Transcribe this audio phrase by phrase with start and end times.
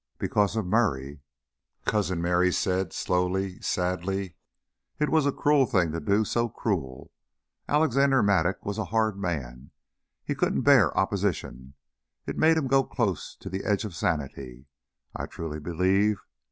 [0.17, 1.21] "Because of Murray,"
[1.85, 4.35] Cousin Merry said slowly, sadly.
[4.97, 7.11] "It was a cruel thing to do, so cruel.
[7.69, 9.69] Alexander Mattock was a hard man.
[10.23, 11.75] He couldn't bear opposition;
[12.25, 14.65] it made him go close to the edge of sanity,
[15.15, 16.19] I truly believe.